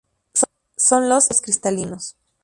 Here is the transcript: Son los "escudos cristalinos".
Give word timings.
Son 0.77 1.09
los 1.09 1.25
"escudos 1.25 1.41
cristalinos". 1.43 2.15